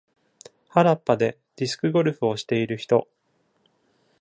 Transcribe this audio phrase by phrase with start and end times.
[0.69, 3.07] 原っぱでディスクゴルフをしている人。